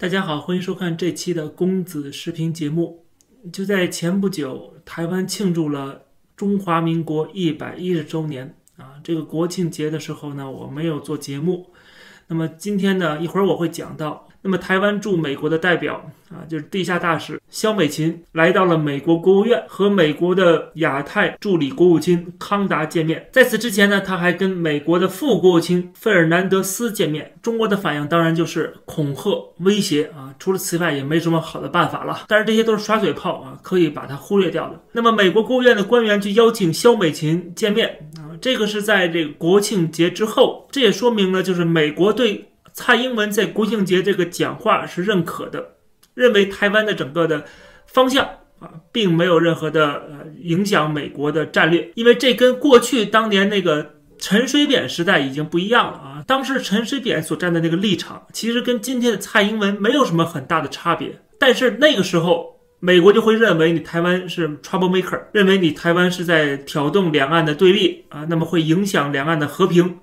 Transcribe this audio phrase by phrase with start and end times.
[0.00, 3.04] 大家好，欢迎收看这期的公子视频节目。
[3.52, 6.02] 就在前不久，台湾庆祝了
[6.36, 11.72] 中华民国一百一十周年啊，这个国庆节的时候呢，我没有做节目。
[12.28, 14.27] 那么今天呢，一会儿我会讲到。
[14.40, 23.28] 那么，台湾驻美国的代表啊，就是地下大使肖美琴，来到了美国国务院，和美国的亚太助理国务卿康达见面。
[23.32, 27.34] 在此之前呢，他还跟美国的副国务卿费尔南德斯见面。
[27.42, 32.24] 中国的反应当然就是恐吓、威胁啊，除了此外也没什么好的办法了。
[32.28, 34.80] 但是这些都是耍嘴炮啊，可以把它忽略掉的。
[34.92, 42.44] 那么，美国国务院的官员去邀请肖美琴见面啊，这个是在这个国庆节之后，这也说明了就是美国对。
[42.78, 45.72] 蔡英文在国庆节这个讲话是认可的，
[46.14, 47.44] 认为台湾的整个的
[47.88, 48.24] 方向
[48.60, 56.22] 啊，并没有任何的呃影响美国的战略，因为这跟过去当年那个陈水扁时代已经不一样了啊。
[56.24, 69.98] 当时陈水扁所站的那个立场，其实跟今天的蔡英文没有什么很大的差别，但是那个时候美国就会认为你台湾是 trouble maker，认为你台湾是在挑动两岸的对立啊，那么会影响两岸的和平。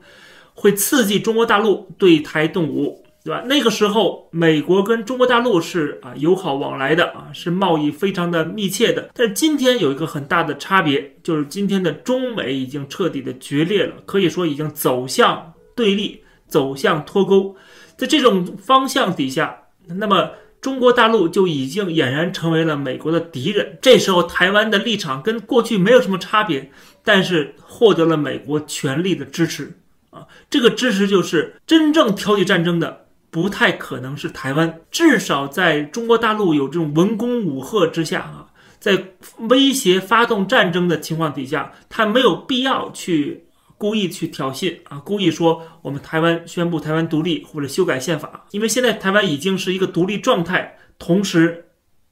[0.66, 3.44] 会刺激中国大陆对台动武，对吧？
[3.45, 9.11] 那个时候，美国跟中国大陆是啊友好往来的啊，是贸易非常的密切的。
[9.13, 17.55] 但是今天有一个很大的差别，就是今天的中美已经彻底的决裂了，可以说已经走向对立，走向脱钩。
[17.95, 23.77] 在这种方向底下，那么中国大陆就已经俨然成为了美国的敌人。
[23.83, 26.72] 这时候，台湾的立场跟过去没有什么差别，
[27.03, 29.72] 但是获得了美国全力的支持。
[30.16, 34.80] 啊，这个支持就是真正挑起战争的，不太可能是台湾。
[34.89, 38.47] 至少在中国大陆有这种文攻武赫之下啊，
[38.80, 39.16] 在
[39.49, 43.45] 威胁发动战争的情况底下，他没有必要去
[43.77, 51.66] 故意去挑衅啊，故意说我们台湾宣布台湾独立或者修改宪法，因为现在台湾已经是一个独立状态，同时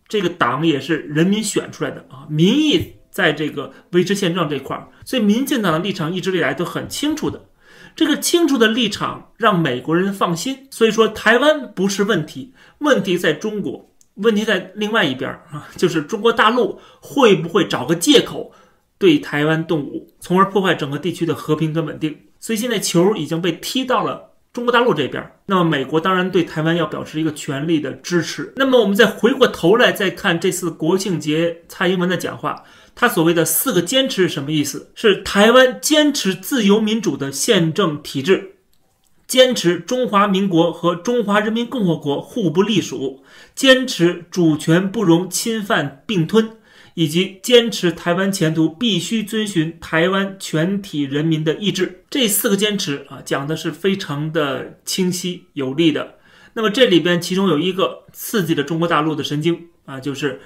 [0.10, 7.42] 这个党也是人民选出来的啊，民意在这个维持现状这块儿，所以民进党的立场一直以来都很清楚的。
[7.96, 18.52] 这个清楚的立场让美国人放心，所以说台湾不是问题，问题在中国，问题在另外一边啊，就是中国大陆会不会找个借口
[18.98, 22.18] 对台湾动武，从而破坏整个地区的和平跟稳定。
[22.40, 28.54] 所以现在球已经被踢到了中国大陆这边，那么美国当然对台湾要表示一个全力的支持。
[28.56, 32.64] 那么我们再回过头来再看这次国庆节蔡英文的讲话。
[32.96, 34.92] 他所谓的四个坚持是什么意思？
[34.94, 38.58] 是台湾坚持自由民主的宪政体制，
[39.28, 43.24] 坚持中华民国和中华人民共和国互不隶属，
[43.56, 46.52] 坚持主权不容侵犯并吞，
[46.94, 52.06] 以及坚持台湾前途必须遵循台湾全体人民的意志。
[52.12, 56.20] 这四个坚持啊，讲的是非常的清晰有力的。
[56.54, 60.40] 那么这里边其中有一个刺激了中国大陆的神经啊，就是。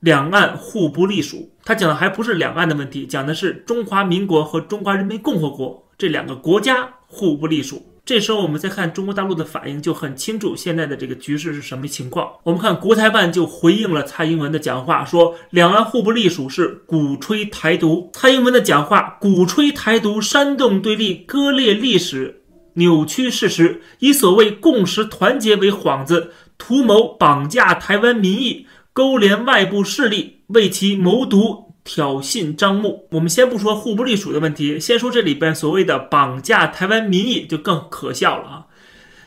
[0.00, 7.86] 两岸互不隶属，他讲的还不是两岸的问题，讲的是中华民国和中华人民共和国这两个国家互不隶属。
[8.02, 12.32] 这时候我们再看中国大陆的反应就很清楚，现在的这个局势是什么情况？
[12.42, 18.10] 我们看国台办就回应了蔡英文的讲话，说两岸互不隶属是鼓吹台独。
[18.14, 22.42] 蔡英文的讲话鼓吹台独，煽动对立，割裂历史，
[22.74, 28.66] 扭曲事实，以所谓共识团结为幌子，图谋绑架台湾民意。
[28.92, 33.08] 勾连外部势力，为其谋独、挑衅张目。
[33.12, 38.66] 我们先不说互不隶属的问题，先说这里边所谓的绑架台湾民意，就更可笑了啊！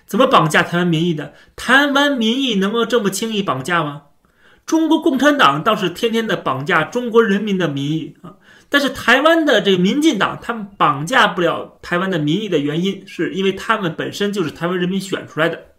[0.05, 1.33] 怎么绑架台湾民意的？
[1.55, 4.03] 台湾民意能够这么轻易绑架吗？
[4.65, 8.35] 中国共产党倒是天天的绑架中国人民的民意啊，
[8.69, 15.72] 但是台湾的这个民进党，他们绑架不了台湾的民意的原因，是因为他们本身就是台湾人民选出来的。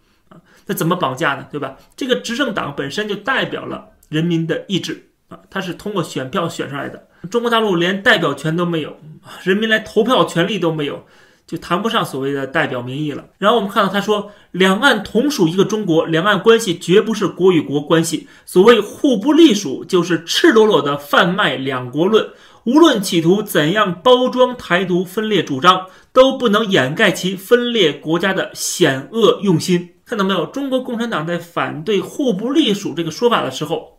[0.66, 1.46] 那怎么绑架呢？
[1.50, 1.76] 对吧？
[1.96, 7.08] 这个执政党本身就代表了人民的意志啊，它是通过选票选出来的。
[7.30, 8.98] 中国大陆连代表权都没有，
[9.42, 11.06] 人民连投票权利都没有，
[11.46, 13.24] 就谈不上所谓的代表民意了。
[13.38, 18.28] 然后我们看到他说，两岸同属一个中国，两岸关系绝不是国与国关系。
[18.44, 22.28] 所谓互不隶属，就是赤裸裸的贩卖两国论。
[22.64, 29.90] 无论企图怎样包装台独分裂主张，都不能掩盖其分裂国家的险恶用心。
[30.06, 30.46] 看到没有？
[30.46, 33.98] 中国共产党在反对互不隶属这个说法的时候，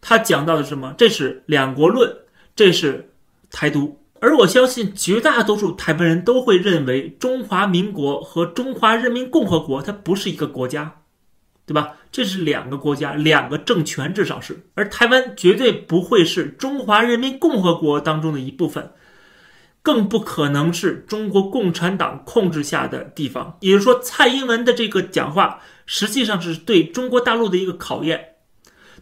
[0.00, 0.94] 他讲到的是什么？
[0.96, 2.14] 这是两国论，
[2.56, 3.12] 这是
[3.50, 4.00] 台独。
[4.20, 11.02] 而我相信绝大多数台湾人都会认为，中华民国和中华人民共和国它不是一个国家，
[11.66, 11.96] 对吧？
[12.12, 14.66] 这是两个国家，两个政权，至少是。
[14.74, 18.92] 而台湾绝对不会是中华人民共和国当中的一部分。
[19.82, 23.58] 更不可能是中国共产党控制下的地方。
[23.60, 28.36] 也就是说，蔡英文的这个讲话实际上是对中国大陆的一个考验。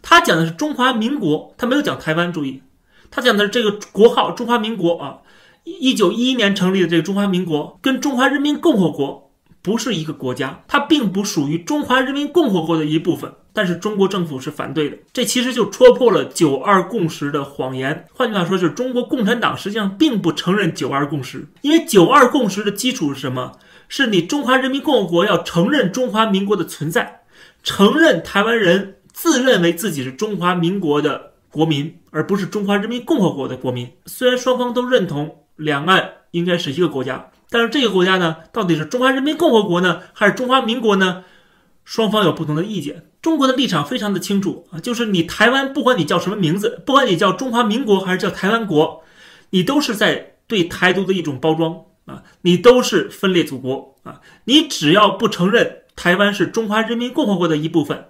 [0.01, 2.33] 他讲的是中华民国，他没有讲台湾。
[2.33, 2.61] 注意，
[3.09, 5.19] 他讲的是这个国号中华民国啊，
[5.63, 9.32] 一九一一年成立的这个中华民国，跟中华人民共和国
[9.63, 13.33] 不是一个国家，它并不属于中华人民共和国的一部分。
[13.55, 18.05] 但是中国政府是反对的，这其实就戳破了“九二共识”的谎言。
[18.11, 23.53] 换句话说，就是中国共产党实际上并不承认“九二共识”，因为“九二共识”的基础是什么？
[23.87, 27.21] 是你中华人民共和国要承认中华民国的存在，
[27.61, 33.87] 承认台湾人自认为自己是中华民国的国民，而不是中华人民共和国的国民。
[34.07, 41.23] 虽然双方都认同两岸应该是一个国家，但是这个国家呢，到底是中华人民共和国呢，还是中华民国呢？
[41.85, 43.05] 双方有不同的意见。
[43.21, 49.03] 中国的立场非常的清楚啊，就是你台湾，不管你叫什么名字，不管你叫中华民国还是叫台湾国，
[49.51, 58.05] 你都是在对台独的一种包装啊，你都是分裂祖国啊，你只要不承认台湾是中华人民共和国的一部分，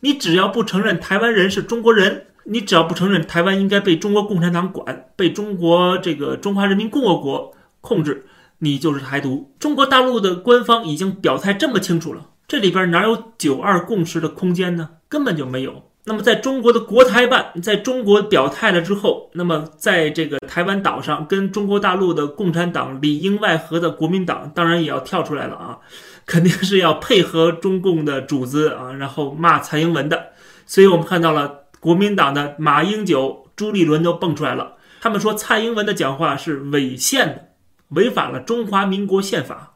[0.00, 8.26] 你只要不承认台湾人是中国人，你只要不承认台湾应该被中国共产党管，被中国这个中华人民共和国控制，
[8.58, 9.54] 你就是台独。
[9.58, 12.26] 中国大陆的官方已经表态这么清楚了。
[12.46, 14.88] 这里边哪有九二共识的空间呢？
[15.08, 15.82] 根本就没有。
[16.04, 25.78] 那么，在中国的国台办在中国表态了之后，那么在这个台湾岛上，跟中国大陆的共产党里应外合的国民党，当然也要跳出来了啊，
[26.24, 30.28] 肯定是要配合中共的主子啊，然后骂蔡英文的。
[30.64, 37.47] 所以我们看到了国民党的马英九、朱立伦都蹦出来了，他们说蔡英文的讲话是违宪的，
[37.90, 39.74] 违反了中华民国宪法。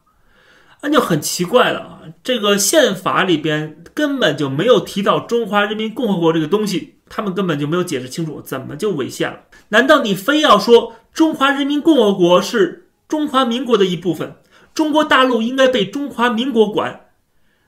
[0.84, 2.00] 那就很奇怪了啊！
[2.24, 9.42] 这个宪法里边根本就没有提到中华人民共和国这个东西，他们根本就没有解释清楚，怎么就违宪了？
[9.68, 14.34] 难道你非要说中华人民共和国是中华民国的一部分，
[14.74, 17.02] 中国大陆应该被中华民国管？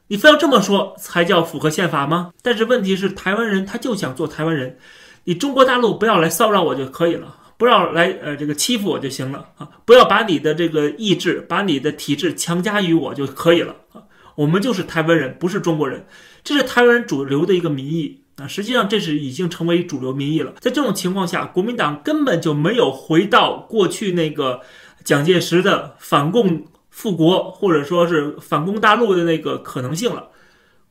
[0.08, 2.32] 你非要这么说才叫符合宪法吗？
[2.42, 4.76] 但是问题是，台湾人他就想做台湾人，
[5.22, 7.36] 你中国大陆不要来骚扰我就可以了。
[7.56, 9.68] 不要来呃这个欺负我就行了啊！
[9.84, 14.02] 不要把你的这个意志、把你的体制强加于我就可以了啊！
[14.36, 16.06] 我们就是台湾人，不是中国人，
[16.42, 18.48] 这是台湾人主流的一个民意啊！
[18.48, 20.54] 实际上这是已经成为主流民意了。
[20.58, 24.60] 在这种情况下，国民党根本就没有回到过去那个
[25.04, 30.30] 蒋介石的反共复国，或者说是反攻大陆的那个可能性了。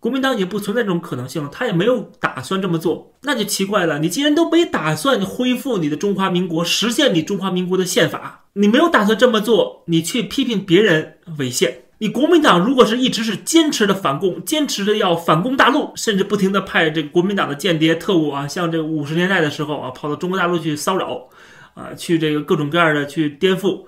[0.04, 4.00] 国民党已经不存在这种可能性了，他也没有打算这么做，那就奇怪了。
[4.00, 11.84] 你既然都没打算恢复你的中华民国，实现你中华民国的宪法，你没有打算这么做，你去批评别人违宪。
[12.00, 21.30] 你国民党如果是一直是坚持的反共，坚持的要反攻大陆，甚至不停的派这个国民党的间谍特务啊，像这个五十年代的时候啊，跑到中国大陆去骚扰，
[21.76, 23.86] 啊，去这个各种各样的去颠覆，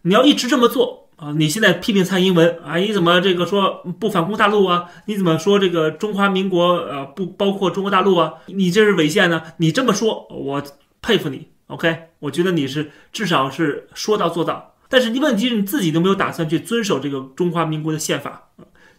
[0.00, 1.07] 你要一直这么做。
[1.18, 2.76] 啊，你现在批评蔡英文啊？
[2.76, 4.84] 你怎么这个说不反攻大陆啊？
[5.06, 8.34] 你怎么说这个中华民国呃不包括中国大陆啊？
[8.46, 9.42] 你这是违宪呢？
[9.56, 10.62] 你这么说，我
[11.02, 11.48] 佩服你。
[11.66, 14.76] OK，我觉得你是至少是说到做到。
[14.88, 18.50] 但是你问题是你自己都没有打算去遵守这个中华民国的宪法，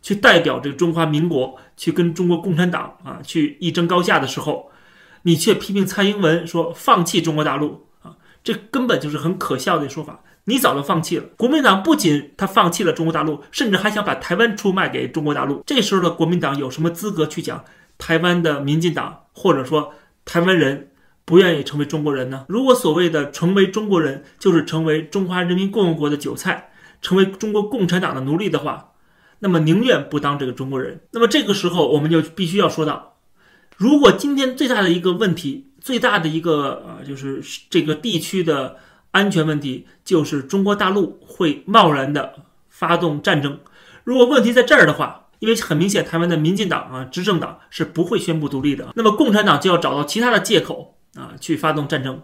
[0.02, 4.70] 去代表这个中华民国去跟中国共产党啊去一争高下的时候，
[5.24, 7.88] 你却批评蔡英文说放弃中国大陆，
[8.44, 10.22] 这根本就是很可笑的说法。
[10.46, 11.26] 你早就放弃了。
[11.38, 15.62] 国民党不仅他放弃了中国大陆，甚至还想把台湾出卖给中国大陆。
[15.68, 17.64] 这时候的国民党有什么资格去讲
[18.00, 19.94] 台湾的民进党，或者说
[20.26, 20.90] 台湾人
[21.24, 22.46] 不愿意成为中国人呢？
[22.50, 28.94] 如果所谓的成为中国人就是成为中华人民共和国的韭菜，成为中国共产党的奴隶的话，
[29.40, 31.02] 那么宁愿不当这个中国人。
[31.12, 33.18] 那么这个时候我们就必须要说到，
[33.78, 38.78] 如果今天最大的一个问题，最大的一个呃，就是这个地区的。
[39.12, 42.32] 安全问题就是中国大陆会贸然的
[42.70, 43.60] 发动战争。
[44.04, 48.94] 如果问题在这儿的话，因为很明显，台湾的民进党啊，执政党是不会宣布独立的。
[48.96, 52.22] 那么共产党就要找到其他的借口啊，去发动战争。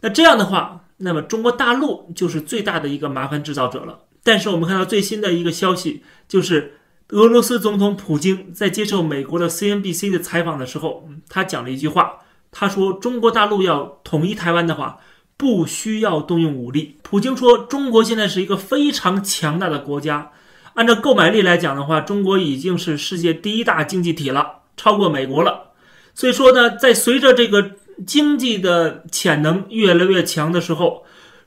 [0.00, 3.98] 那这样的话，那么中国大陆就是最大的一个麻烦制造者了。
[4.22, 6.78] 但是我们看到最新的一个消息，就是
[7.10, 12.20] 俄罗斯总统普京在接受美国的 CNBC 的采访的时候，他讲了一句话，
[12.56, 15.00] 他说：“中国大陆要统一台湾的话。”
[15.36, 16.96] 不需要动用武力。
[17.02, 20.30] 普京说：“中国现在是一个非常强大的国家，
[20.74, 25.72] 按照购买力来讲的话，中国已经是世界第一大经济体了，超过美国了。
[26.14, 27.72] 所以说呢，在随着这个
[28.06, 31.02] 经济的潜能越来越强的时候，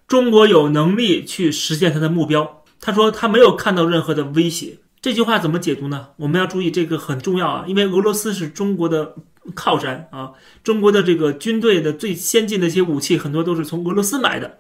[0.06, 6.10] 中国有能力去实现它的目标。”他说：“他没有看到任何的威胁。”这句话怎么解读呢？
[6.18, 9.16] 我们要注意这个很重要啊，因为俄罗斯是中国的。
[9.56, 10.32] 靠山啊！
[10.64, 14.58] 中国的这个军队的最先进的一些武器，很多都是从俄罗斯买的，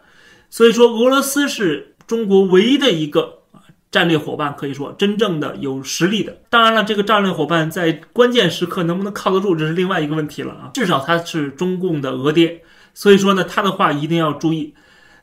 [0.50, 6.38] 所以说，俄罗斯是中国唯一的一个啊战略伙伴，可以说真正的有实力的。
[6.50, 10.72] 当然了，这个战略伙伴在关键时刻能不能靠得住，这是另外一个问题了啊。
[10.74, 12.64] 至少他是中共的额爹，
[12.94, 14.74] 所以说呢，他的话一定要注意。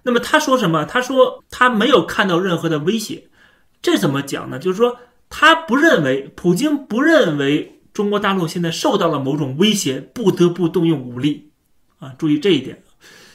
[0.03, 0.85] 那么他说什么？
[0.85, 3.25] 他说他没有看到任何的威胁，
[3.81, 4.59] 这怎么讲呢？
[4.59, 4.99] 就是说
[5.31, 11.53] 他不认为，普京不认为中国大陆现在受到了某种威胁，不得不动用武力
[12.01, 12.13] 啊！
[12.19, 12.83] 注意这一点。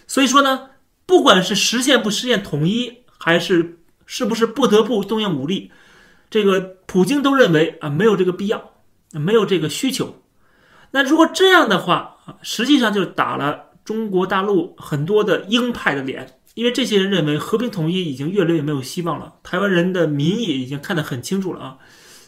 [0.06, 0.70] 所以说呢，
[1.08, 5.72] 不管是实现不实现统一，还是是不是不得不动用武力，
[6.30, 8.74] 这个普京都认为啊没有这个必要，
[9.14, 10.22] 没有这个需求。
[10.92, 16.36] 那如果这样的话啊，实际上就打了中国大陆很多的鹰派的脸。
[16.56, 21.78] 因为这些人认为和平统一已经越来越没有希望了，台湾人的民意已经看得很清楚了啊，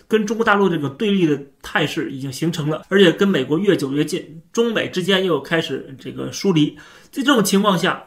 [0.08, 1.38] 跟中国大陆这个对立的
[1.72, 6.76] 态势已经形成了，而且跟美国越走越近，中美之间又开始这个疏离，
[7.12, 8.04] 在这种情况下，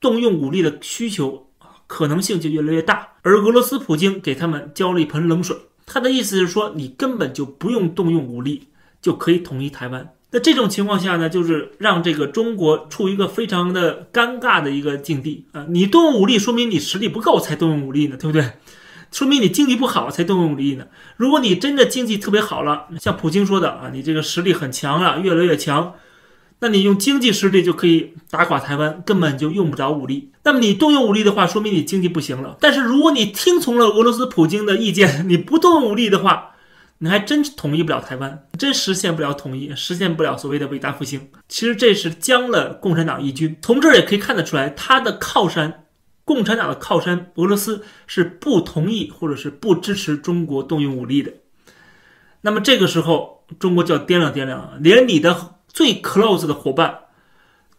[0.00, 1.48] 动用武力的需求
[1.86, 3.06] 可能性就越来越大。
[3.22, 8.64] 而俄罗斯普京给他们浇了一盆冷水，他的意思是说，你根本就不用动用武力
[9.00, 10.12] 就可以统一台湾。
[10.32, 15.64] 那这种情况下呢，就是让这个中国处于一个非常的尴尬的一个境地啊！
[15.70, 18.50] 你动用武力，说明你实力不够才动用武力呢，对不对？
[19.10, 20.86] 说明你经济不好才动用武力呢。
[21.16, 25.94] 如果你真的经济特别好了，像普京说的啊，你这个实力很强啊，越来越强，
[26.60, 30.30] 那你用经济实力就可以打垮台湾，根本就用不着武力。
[30.44, 32.56] 那么你动用武力的话，说明你经济不行了。
[32.60, 36.50] 但是如果你听从了俄罗斯普京的意见， 你不动用武力的话，
[36.98, 41.28] 你还真统一不了台湾，真实现不了统一，实现不了所谓的伟大复兴。
[41.48, 43.56] 其实这是将了共产党一军。
[43.62, 45.84] 从这儿也可以看得出来，他的靠山，
[46.28, 51.32] 共产党的靠山俄罗斯是不同意或者是不支持中国动用武力的。
[52.42, 56.98] 那么这个时候，中国就要掂量掂量了，连你的最 close 的伙伴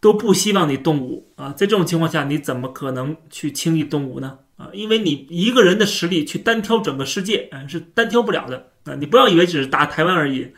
[0.00, 1.52] 都不希望你动武啊！
[1.52, 4.38] 在这种情况下，你怎么可能去轻易动武呢？
[4.56, 8.96] 啊，因为你一个人的实力去单挑整个世界，嗯，是单挑不了的啊！
[8.96, 10.48] 你不要以为只是打台湾而已，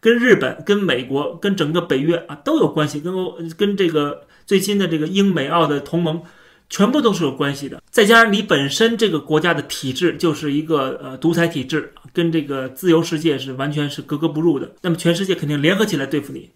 [0.00, 6.22] 跟日本、跟美国、跟整个北约啊都有关系，跟欧、跟这个最新的这个英美澳的同盟，
[6.70, 7.82] 全部都是有关系的。
[7.90, 14.72] 再加上你本身这个国家的体制就是一个呃独裁体制，跟这个自由世界是完全是格格不入的。
[14.80, 16.52] 那么全世界肯定联合起来对付你，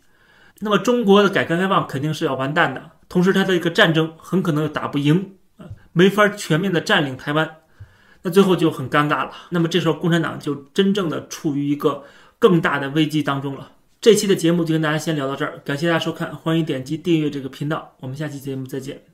[0.61, 5.33] 那么中国的改革开放肯定是要完蛋的，同时它的一个战争很可能又打不赢。
[5.93, 7.49] 没法全面的占领台湾，
[8.23, 9.31] 那最后就很尴尬了。
[9.51, 12.03] 那么这时候共产党就真正的处于一个
[12.41, 13.71] 更大的危机当中了。
[14.01, 19.14] 这期的节目就跟大家先聊到这儿，感谢大家收看，欢迎点击订阅这个频道，我们下期节目再见。